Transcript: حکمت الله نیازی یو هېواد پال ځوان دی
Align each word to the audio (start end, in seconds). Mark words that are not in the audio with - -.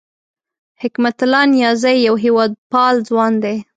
حکمت 0.81 1.17
الله 1.25 1.43
نیازی 1.53 1.95
یو 2.07 2.15
هېواد 2.23 2.51
پال 2.71 2.95
ځوان 3.09 3.33
دی 3.43 3.55